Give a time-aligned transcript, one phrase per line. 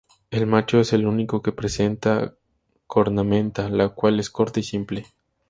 [0.31, 2.33] El macho es el único que presenta
[2.87, 5.05] cornamenta, la cual es corta y simple.